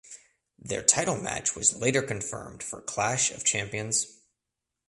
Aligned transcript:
Their 0.57 0.81
title 0.81 1.17
match 1.17 1.55
was 1.55 1.75
later 1.75 2.01
confirmed 2.01 2.63
for 2.63 2.81
Clash 2.81 3.29
of 3.29 3.43
Champions. 3.43 4.19